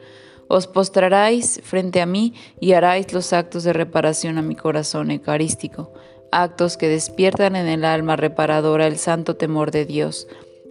Os 0.48 0.68
postraráis 0.68 1.60
frente 1.64 2.02
a 2.02 2.06
mí 2.06 2.36
y 2.60 2.74
haráis 2.74 3.14
los 3.14 3.34
actos 3.34 3.64
de 3.64 3.74
reparación 3.74 4.38
a 4.38 4.44
mi 4.44 4.56
corazón 4.56 5.10
eucarístico, 5.10 5.92
actos 6.36 6.78
que 6.78 6.88
despiertan 6.88 7.56
en 7.56 7.68
el 7.68 7.86
alma 7.86 8.16
reparadora 8.16 8.88
el 8.88 8.98
santo 8.98 9.36
temor 9.36 9.72
de 9.72 9.86
Dios, 9.86 10.28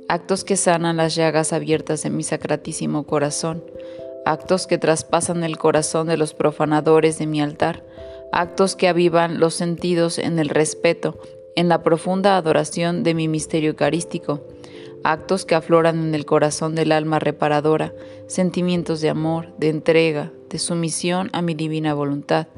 actos 0.09 0.45
que 0.45 0.57
sanan 0.57 0.99
las 0.99 1.15
llagas 1.15 1.53
abiertas 1.53 2.05
en 2.05 2.17
mi 2.17 2.23
sacratísimo 2.23 3.05
corazón 3.05 3.63
actos 4.25 4.67
que 4.67 4.79
traspasan 4.79 5.45
el 5.45 5.59
corazón 5.59 6.07
de 6.07 6.17
los 6.17 6.35
profanadores 6.35 7.19
de 7.19 7.27
mi 7.27 7.43
altar, 7.43 7.85
actos 8.33 8.75
que 8.75 8.89
avivan 8.89 9.39
los 9.39 9.55
sentidos 9.55 10.19
en 10.19 10.39
el 10.39 10.49
respeto, 10.49 11.19
en 11.57 11.69
la 11.69 11.83
profunda 11.83 12.37
adoración 12.37 13.03
de 13.03 13.15
mi 13.15 13.29
misterio 13.29 13.71
eucarístico, 13.71 14.41
actos 15.05 15.45
que 15.45 15.55
afloran 15.55 15.99
en 15.99 16.15
el 16.15 16.25
corazón 16.25 16.75
del 16.75 16.93
alma 16.93 17.19
reparadora, 17.19 17.93
sentimientos 18.27 19.01
de 19.01 19.11
amor, 19.11 19.55
de 19.59 19.69
entrega, 19.69 20.33
de 20.49 20.59
sumisión 20.59 21.29
a 21.33 21.43
mi 21.43 21.55
divina 21.55 21.95
voluntad. 21.95 22.49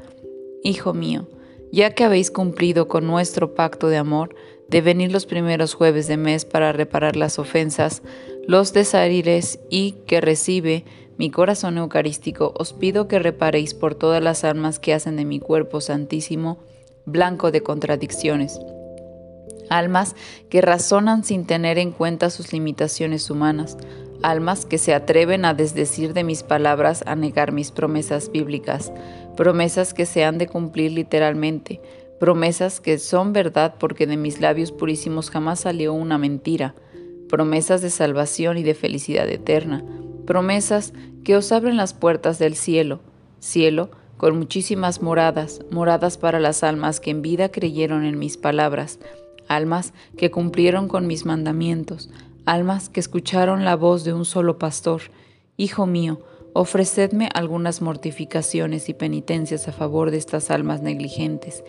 Hijo 0.63 0.93
mío, 0.93 1.27
ya 1.71 1.91
que 1.91 2.03
habéis 2.03 2.31
cumplido 2.31 2.87
con 2.87 3.07
nuestro 3.07 3.53
pacto 3.53 3.87
de 3.87 3.97
amor, 3.97 4.35
de 4.69 4.81
venir 4.81 5.11
los 5.11 5.25
primeros 5.25 5.73
jueves 5.73 6.07
de 6.07 6.17
mes 6.17 6.45
para 6.45 6.71
reparar 6.71 7.15
las 7.15 7.39
ofensas, 7.39 8.01
los 8.47 8.73
desaires 8.73 9.59
y 9.69 9.93
que 10.05 10.21
recibe 10.21 10.85
mi 11.17 11.31
corazón 11.31 11.77
eucarístico, 11.77 12.53
os 12.57 12.73
pido 12.73 13.07
que 13.07 13.19
reparéis 13.19 13.73
por 13.73 13.95
todas 13.95 14.21
las 14.21 14.43
almas 14.43 14.79
que 14.79 14.93
hacen 14.93 15.15
de 15.15 15.25
mi 15.25 15.39
cuerpo 15.39 15.81
santísimo 15.81 16.59
blanco 17.05 17.51
de 17.51 17.63
contradicciones. 17.63 18.59
Almas 19.69 20.15
que 20.49 20.61
razonan 20.61 21.23
sin 21.23 21.45
tener 21.45 21.77
en 21.79 21.91
cuenta 21.91 22.29
sus 22.29 22.53
limitaciones 22.53 23.29
humanas, 23.29 23.77
almas 24.23 24.65
que 24.65 24.77
se 24.77 24.93
atreven 24.93 25.45
a 25.45 25.53
desdecir 25.53 26.13
de 26.13 26.23
mis 26.23 26.43
palabras, 26.43 27.03
a 27.05 27.15
negar 27.15 27.51
mis 27.51 27.71
promesas 27.71 28.31
bíblicas, 28.31 28.91
promesas 29.35 29.93
que 29.93 30.05
se 30.05 30.23
han 30.23 30.37
de 30.37 30.47
cumplir 30.47 30.91
literalmente, 30.91 31.81
promesas 32.19 32.81
que 32.81 32.97
son 32.99 33.33
verdad 33.33 33.75
porque 33.79 34.07
de 34.07 34.17
mis 34.17 34.41
labios 34.41 34.71
purísimos 34.71 35.29
jamás 35.29 35.61
salió 35.61 35.93
una 35.93 36.17
mentira, 36.17 36.75
promesas 37.29 37.81
de 37.81 37.89
salvación 37.89 38.57
y 38.57 38.63
de 38.63 38.73
felicidad 38.73 39.29
eterna, 39.29 39.83
promesas 40.25 40.93
que 41.23 41.35
os 41.35 41.51
abren 41.51 41.77
las 41.77 41.93
puertas 41.93 42.39
del 42.39 42.55
cielo, 42.55 43.01
cielo 43.39 43.91
con 44.17 44.37
muchísimas 44.37 45.01
moradas, 45.01 45.61
moradas 45.69 46.17
para 46.17 46.39
las 46.39 46.63
almas 46.63 46.99
que 46.99 47.11
en 47.11 47.21
vida 47.21 47.49
creyeron 47.49 48.03
en 48.03 48.17
mis 48.17 48.37
palabras, 48.37 48.99
almas 49.47 49.93
que 50.17 50.31
cumplieron 50.31 50.87
con 50.87 51.07
mis 51.07 51.25
mandamientos, 51.25 52.09
almas 52.45 52.89
que 52.89 52.99
escucharon 52.99 53.65
la 53.65 53.75
voz 53.75 54.03
de 54.03 54.13
un 54.13 54.25
solo 54.25 54.57
pastor. 54.57 55.01
Hijo 55.57 55.85
mío, 55.85 56.19
ofrecedme 56.53 57.29
algunas 57.33 57.81
mortificaciones 57.81 58.89
y 58.89 58.93
penitencias 58.93 59.67
a 59.67 59.71
favor 59.71 60.11
de 60.11 60.17
estas 60.17 60.51
almas 60.51 60.81
negligentes 60.81 61.63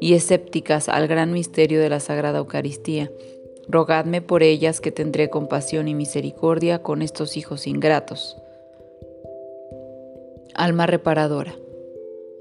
y 0.00 0.14
escépticas 0.14 0.88
al 0.88 1.08
gran 1.08 1.32
misterio 1.32 1.80
de 1.80 1.88
la 1.88 2.00
Sagrada 2.00 2.38
Eucaristía 2.38 3.10
Rogadme 3.68 4.20
por 4.20 4.42
ellas 4.42 4.80
que 4.80 4.92
tendré 4.92 5.30
compasión 5.30 5.88
y 5.88 5.94
misericordia 5.94 6.82
con 6.82 7.02
estos 7.02 7.36
hijos 7.36 7.66
ingratos. 7.66 8.36
Alma 10.54 10.86
reparadora. 10.86 11.54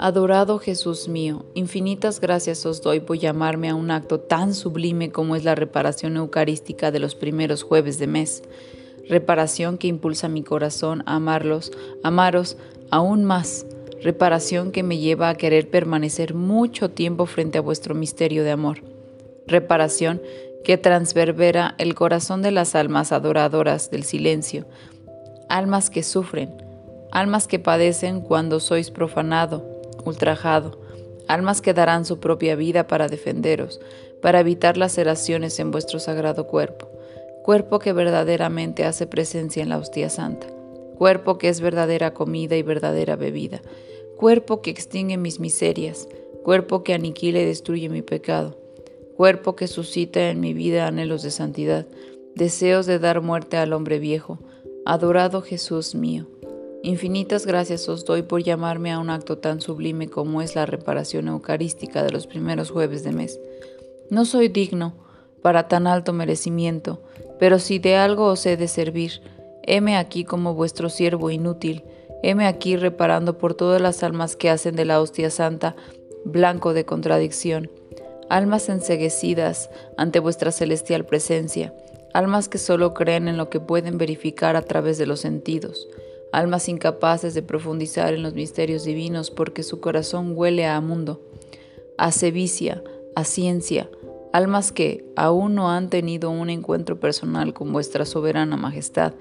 Adorado 0.04 0.60
Jesús 0.60 1.08
mío, 1.08 1.46
infinitas 1.54 2.20
gracias 2.20 2.66
os 2.66 2.82
doy 2.82 3.00
por 3.00 3.18
llamarme 3.18 3.70
a 3.70 3.76
un 3.76 3.90
acto 3.90 4.20
tan 4.20 4.54
sublime 4.54 5.14
como 5.14 5.38
es 5.38 5.46
la 5.46 5.56
reparación 5.56 6.18
eucarística 6.18 6.92
de 6.92 7.00
los 7.00 7.16
primeros 7.16 7.64
jueves 7.64 8.00
de 8.00 8.08
mes, 8.08 8.44
reparación 9.08 9.78
que 9.78 9.88
impulsa 9.88 10.28
mi 10.28 10.44
corazón 10.44 11.04
a 11.06 11.16
amarlos, 11.16 11.72
amaros 12.04 12.58
aún 12.92 13.24
más, 13.24 13.66
reparación 14.02 14.74
que 14.74 14.84
me 14.84 14.98
lleva 14.98 15.30
a 15.30 15.36
querer 15.36 15.70
permanecer 15.70 16.34
mucho 16.34 16.90
tiempo 16.90 17.26
frente 17.26 17.60
a 17.60 17.62
vuestro 17.62 17.96
misterio 17.96 18.44
de 18.44 18.52
amor, 18.52 18.84
reparación 19.48 20.22
que 20.66 20.78
transverbera 20.78 21.76
el 21.78 21.96
corazón 21.96 22.42
de 22.42 22.52
las 22.52 22.76
almas 22.76 23.14
adoradoras 23.14 23.90
del 23.90 24.04
silencio, 24.04 24.66
almas 25.48 25.90
que 25.90 26.04
sufren, 26.04 26.50
almas 27.14 27.48
que 27.48 27.60
padecen 27.60 28.20
cuando 28.20 28.60
sois 28.60 28.92
profanado, 28.92 29.72
ultrajado, 30.06 30.80
almas 31.28 31.62
que 31.62 31.74
darán 31.74 32.06
su 32.06 32.20
propia 32.20 32.56
vida 32.56 32.88
para 32.88 33.08
defenderos, 33.08 33.80
para 34.22 34.40
evitar 34.40 34.78
laceraciones 34.78 35.60
en 35.60 35.72
vuestro 35.72 36.00
sagrado 36.00 36.48
cuerpo, 36.48 36.90
cuerpo 37.44 37.80
que 37.80 37.94
verdaderamente 37.94 38.86
hace 38.86 39.08
presencia 39.08 39.62
en 39.64 39.70
la 39.70 39.78
hostia 39.78 40.10
santa, 40.10 40.48
cuerpo 40.98 41.38
que 41.38 41.50
es 41.50 41.62
verdadera 41.62 42.14
comida 42.14 42.56
y 42.56 42.64
verdadera 42.64 43.16
bebida, 43.16 43.62
cuerpo 44.18 44.62
que 44.62 44.72
extingue 44.72 45.18
mis 45.18 45.40
miserias, 45.40 46.08
cuerpo 46.44 46.84
que 46.84 46.94
aniquila 46.94 47.40
y 47.42 47.46
destruye 47.46 47.90
mi 47.90 48.02
pecado, 48.02 48.58
cuerpo 49.16 49.56
que 49.56 49.68
suscita 49.68 50.30
en 50.30 50.40
mi 50.40 50.54
vida 50.54 50.88
anhelos 50.88 51.24
de 51.24 51.32
santidad, 51.32 51.86
deseos 52.36 52.86
de 52.86 53.00
dar 53.00 53.22
muerte 53.22 53.58
al 53.58 53.74
hombre 53.74 54.00
viejo. 54.00 54.40
Adorado 54.86 55.42
Jesús 55.42 55.96
mío, 55.96 56.28
infinitas 56.84 57.48
gracias 57.48 57.90
os 57.90 58.06
doy 58.06 58.22
por 58.22 58.44
llamarme 58.44 58.92
a 58.92 59.00
un 59.00 59.10
acto 59.10 59.40
tan 59.40 59.60
sublime 59.60 60.08
como 60.08 60.44
es 60.44 60.54
la 60.56 60.68
reparación 60.68 61.28
eucarística 61.28 62.04
de 62.04 62.12
los 62.12 62.28
primeros 62.28 62.70
jueves 62.70 63.04
de 63.04 63.12
mes. 63.12 63.40
No 64.12 64.26
soy 64.26 64.50
digno 64.50 64.94
para 65.42 65.68
tan 65.68 65.88
alto 65.88 66.14
merecimiento, 66.14 67.02
pero 67.40 67.58
si 67.58 67.80
de 67.80 67.96
algo 67.96 68.26
os 68.26 68.46
he 68.46 68.58
de 68.58 68.68
servir, 68.68 69.22
heme 69.64 69.98
aquí 69.98 70.24
como 70.24 70.54
vuestro 70.54 70.90
siervo 70.90 71.32
inútil, 71.32 71.84
heme 72.22 72.46
aquí 72.46 72.76
reparando 72.76 73.40
por 73.40 73.56
todas 73.56 73.82
las 73.82 74.04
almas 74.04 74.36
que 74.36 74.52
hacen 74.52 74.76
de 74.76 74.86
la 74.86 75.02
hostia 75.02 75.32
santa 75.32 75.76
blanco 76.26 76.74
de 76.74 76.86
contradicción 76.86 77.72
almas 78.34 78.68
enseguecidas 78.70 79.70
ante 79.96 80.20
vuestra 80.20 80.52
celestial 80.52 81.06
presencia, 81.06 81.74
almas 82.14 82.50
que 82.50 82.58
solo 82.58 82.94
creen 82.94 83.28
en 83.28 83.38
lo 83.38 83.50
que 83.50 83.60
pueden 83.60 84.00
verificar 84.00 84.56
a 84.56 84.64
través 84.64 84.98
de 84.98 85.06
los 85.06 85.20
sentidos, 85.20 85.88
almas 86.34 86.68
incapaces 86.68 87.36
de 87.36 87.44
profundizar 87.44 88.12
en 88.12 88.24
los 88.24 88.34
misterios 88.34 88.84
divinos 88.84 89.30
porque 89.30 89.62
su 89.62 89.80
corazón 89.80 90.34
huele 90.36 90.66
a 90.66 90.82
mundo, 90.82 91.22
a 92.00 92.12
sevicia, 92.12 92.84
a 93.16 93.24
ciencia, 93.24 93.88
almas 94.34 94.72
que 94.72 95.06
aún 95.16 95.54
no 95.54 95.70
han 95.70 95.92
tenido 95.92 96.32
un 96.32 96.50
encuentro 96.50 97.00
personal 97.00 97.54
con 97.54 97.72
vuestra 97.72 98.04
soberana 98.04 98.58
majestad, 98.58 99.14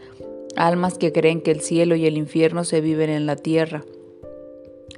almas 0.56 0.96
que 0.96 1.12
creen 1.12 1.42
que 1.42 1.50
el 1.50 1.60
cielo 1.60 1.96
y 1.96 2.06
el 2.06 2.16
infierno 2.16 2.64
se 2.64 2.80
viven 2.80 3.10
en 3.10 3.26
la 3.26 3.36
tierra, 3.36 3.84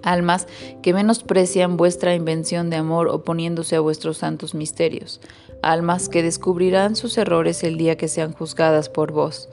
almas 0.04 0.46
que 0.82 0.94
menosprecian 0.94 1.76
vuestra 1.76 2.14
invención 2.14 2.70
de 2.70 2.76
amor 2.76 3.08
oponiéndose 3.08 3.74
a 3.74 3.80
vuestros 3.80 4.18
santos 4.18 4.54
misterios, 4.54 5.20
almas 5.62 6.08
que 6.08 6.22
descubrirán 6.22 6.94
sus 6.94 7.18
errores 7.18 7.64
el 7.64 7.76
día 7.76 7.96
que 7.96 8.06
sean 8.06 8.32
juzgadas 8.32 8.88
por 8.88 9.10
vos, 9.10 9.48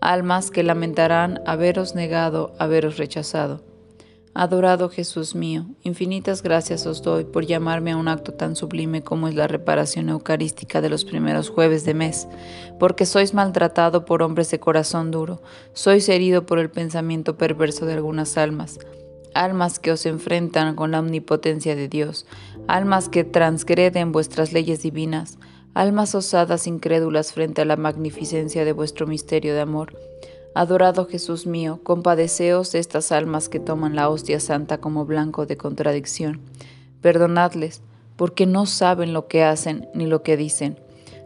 almas 0.00 0.50
que 0.50 0.62
lamentarán 0.62 1.40
haberos 1.46 1.94
negado, 1.94 2.54
haberos 2.58 2.96
rechazado. 2.96 3.62
Adorado 4.32 4.88
Jesús 4.88 5.34
mío, 5.34 5.66
infinitas 5.82 6.42
gracias 6.42 6.86
os 6.86 7.02
doy 7.02 7.24
por 7.24 7.46
llamarme 7.46 7.90
a 7.90 7.96
un 7.96 8.06
acto 8.06 8.32
tan 8.32 8.54
sublime 8.54 9.02
como 9.02 9.26
es 9.26 9.34
la 9.34 9.48
reparación 9.48 10.08
eucarística 10.08 10.80
de 10.80 10.88
los 10.88 11.04
primeros 11.04 11.50
jueves 11.50 11.84
de 11.84 11.94
mes, 11.94 12.28
porque 12.78 13.06
sois 13.06 13.34
maltratado 13.34 14.04
por 14.04 14.22
hombres 14.22 14.48
de 14.50 14.60
corazón 14.60 15.10
duro, 15.10 15.42
sois 15.72 16.08
herido 16.08 16.46
por 16.46 16.60
el 16.60 16.70
pensamiento 16.70 17.36
perverso 17.36 17.86
de 17.86 17.94
algunas 17.94 18.38
almas, 18.38 18.78
almas 19.34 19.80
que 19.80 19.90
os 19.90 20.06
enfrentan 20.06 20.76
con 20.76 20.92
la 20.92 21.00
omnipotencia 21.00 21.74
de 21.74 21.88
Dios, 21.88 22.24
almas 22.68 23.08
que 23.08 23.24
transgreden 23.24 24.12
vuestras 24.12 24.52
leyes 24.52 24.80
divinas, 24.80 25.38
almas 25.74 26.14
osadas 26.14 26.66
incrédulas 26.66 27.32
frente 27.32 27.62
a 27.62 27.64
la 27.64 27.76
magnificencia 27.76 28.64
de 28.64 28.72
vuestro 28.72 29.06
misterio 29.06 29.54
de 29.54 29.60
amor. 29.60 29.96
Adorado 30.54 31.06
Jesús 31.06 31.46
mío, 31.46 31.80
compadeceos 31.82 32.72
de 32.72 32.80
estas 32.80 33.12
almas 33.12 33.48
que 33.48 33.60
toman 33.60 33.94
la 33.94 34.08
hostia 34.08 34.40
santa 34.40 34.78
como 34.78 35.04
blanco 35.06 35.46
de 35.46 35.56
contradicción. 35.56 36.40
Perdonadles, 37.00 37.82
porque 38.16 38.46
no 38.46 38.66
saben 38.66 39.12
lo 39.12 39.28
que 39.28 39.44
hacen 39.44 39.88
ni 39.94 40.06
lo 40.06 40.22
que 40.22 40.36
dicen. 40.36 40.78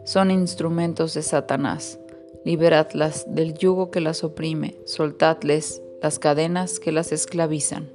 Son 0.03 0.29
instrumentos 0.29 1.13
de 1.15 1.23
Satanás. 1.23 1.99
Liberadlas 2.45 3.25
del 3.27 3.55
yugo 3.55 3.89
que 3.89 4.01
las 4.01 4.23
oprime, 4.23 4.75
soltadles 4.85 5.81
las 6.03 6.19
cadenas 6.19 6.79
que 6.79 6.91
las 6.91 7.11
esclavizan. 7.11 7.94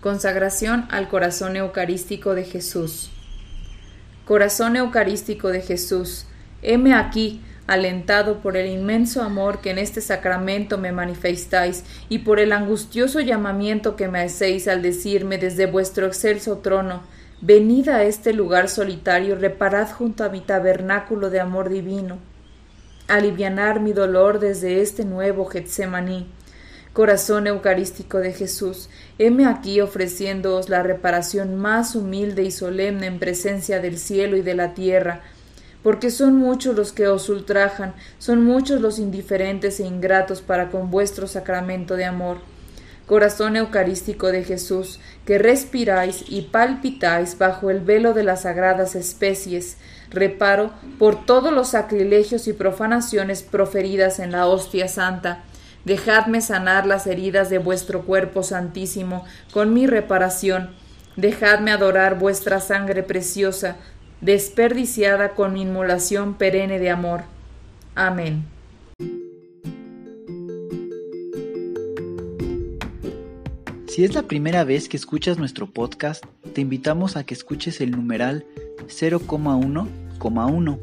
Consagración 0.00 0.86
al 0.90 1.08
corazón 1.08 1.56
eucarístico 1.56 2.34
de 2.34 2.44
Jesús. 2.44 3.10
Corazón 4.24 4.76
Eucarístico 4.76 5.48
de 5.48 5.60
Jesús, 5.60 6.26
heme 6.62 6.94
aquí, 6.94 7.42
alentado 7.66 8.38
por 8.40 8.56
el 8.56 8.70
inmenso 8.70 9.22
amor 9.22 9.60
que 9.60 9.72
en 9.72 9.78
este 9.78 10.00
sacramento 10.00 10.78
me 10.78 10.90
manifestáis 10.90 11.84
y 12.08 12.20
por 12.20 12.40
el 12.40 12.52
angustioso 12.52 13.20
llamamiento 13.20 13.94
que 13.94 14.08
me 14.08 14.22
hacéis 14.22 14.68
al 14.68 14.80
decirme 14.80 15.36
desde 15.36 15.66
vuestro 15.66 16.06
excelso 16.06 16.58
trono, 16.60 17.02
venid 17.42 17.90
a 17.90 18.02
este 18.02 18.32
lugar 18.32 18.70
solitario, 18.70 19.36
reparad 19.36 19.90
junto 19.90 20.24
a 20.24 20.30
mi 20.30 20.40
tabernáculo 20.40 21.28
de 21.28 21.40
amor 21.40 21.68
divino, 21.68 22.16
alivianar 23.06 23.80
mi 23.80 23.92
dolor 23.92 24.40
desde 24.40 24.80
este 24.80 25.04
nuevo 25.04 25.44
Getsemaní 25.44 26.26
Corazón 26.92 27.46
Eucarístico 27.46 28.18
de 28.18 28.32
Jesús, 28.32 28.90
heme 29.18 29.46
aquí 29.46 29.80
ofreciéndoos 29.80 30.68
la 30.68 30.82
reparación 30.82 31.54
más 31.54 31.94
humilde 31.94 32.42
y 32.42 32.50
solemne 32.50 33.06
en 33.06 33.20
presencia 33.20 33.78
del 33.78 33.96
cielo 33.96 34.36
y 34.36 34.42
de 34.42 34.54
la 34.54 34.74
tierra, 34.74 35.20
porque 35.84 36.10
son 36.10 36.34
muchos 36.34 36.74
los 36.74 36.92
que 36.92 37.06
os 37.06 37.28
ultrajan, 37.28 37.94
son 38.18 38.44
muchos 38.44 38.80
los 38.80 38.98
indiferentes 38.98 39.78
e 39.78 39.86
ingratos 39.86 40.42
para 40.42 40.70
con 40.70 40.90
vuestro 40.90 41.28
sacramento 41.28 41.94
de 41.94 42.06
amor. 42.06 42.38
Corazón 43.06 43.54
Eucarístico 43.54 44.32
de 44.32 44.42
Jesús, 44.42 44.98
que 45.24 45.38
respiráis 45.38 46.24
y 46.28 46.42
palpitáis 46.42 47.38
bajo 47.38 47.70
el 47.70 47.80
velo 47.80 48.14
de 48.14 48.24
las 48.24 48.42
sagradas 48.42 48.96
especies, 48.96 49.76
reparo 50.10 50.72
por 50.98 51.24
todos 51.24 51.52
los 51.52 51.68
sacrilegios 51.68 52.48
y 52.48 52.52
profanaciones 52.52 53.44
proferidas 53.44 54.18
en 54.18 54.32
la 54.32 54.46
hostia 54.46 54.88
santa, 54.88 55.44
Dejadme 55.84 56.42
sanar 56.42 56.86
las 56.86 57.06
heridas 57.06 57.48
de 57.48 57.58
vuestro 57.58 58.02
cuerpo 58.02 58.42
santísimo 58.42 59.24
con 59.52 59.72
mi 59.72 59.86
reparación. 59.86 60.70
Dejadme 61.16 61.70
adorar 61.70 62.18
vuestra 62.18 62.60
sangre 62.60 63.02
preciosa, 63.02 63.76
desperdiciada 64.20 65.30
con 65.30 65.54
mi 65.54 65.62
inmolación 65.62 66.34
perenne 66.34 66.78
de 66.78 66.90
amor. 66.90 67.22
Amén. 67.94 68.44
Si 73.88 74.04
es 74.04 74.14
la 74.14 74.22
primera 74.22 74.64
vez 74.64 74.88
que 74.88 74.96
escuchas 74.96 75.38
nuestro 75.38 75.66
podcast, 75.66 76.24
te 76.54 76.60
invitamos 76.60 77.16
a 77.16 77.24
que 77.24 77.34
escuches 77.34 77.80
el 77.80 77.90
numeral 77.90 78.44
0,1,1, 78.86 80.78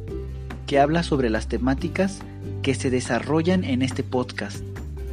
que 0.66 0.80
habla 0.80 1.04
sobre 1.04 1.30
las 1.30 1.48
temáticas 1.48 2.20
que 2.64 2.76
se 2.76 2.90
desarrollan 2.90 3.64
en 3.64 3.82
este 3.82 4.04
podcast 4.04 4.62